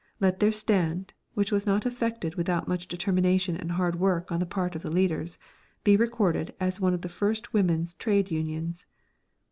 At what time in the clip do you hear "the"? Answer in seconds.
4.39-4.47, 4.81-4.89, 7.03-7.07